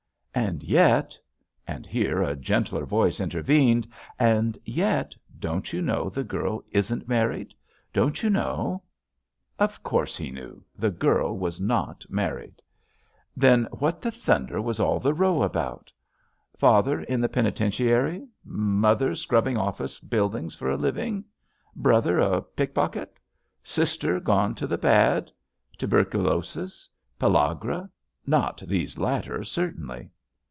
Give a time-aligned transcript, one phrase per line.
[0.33, 1.19] And yet—
[1.67, 3.85] and here a gentler roice intervened—
[4.37, 7.53] and yet, don't you know rhe girl isn't' married?
[7.91, 8.41] Don't you know?
[8.41, 12.61] ^ jUST SWEETHEARTS Of course he knew, the girl was not mar ried I
[13.35, 15.91] Then what the thunder was all the row about?
[16.55, 18.25] Father in the penitentiary?
[18.45, 21.25] Mother scrubbing office buildings for a living?
[21.75, 23.19] Brother a pickpocket?
[23.63, 25.29] Sister gone to the bad?
[25.77, 26.89] Tuberculosis?
[27.19, 27.89] Pellagra?
[28.25, 30.09] Not these latter, certainly.